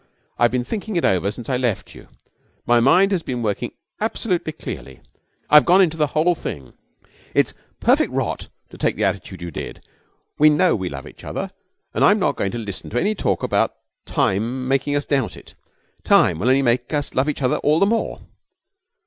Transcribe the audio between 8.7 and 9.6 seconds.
to take the attitude you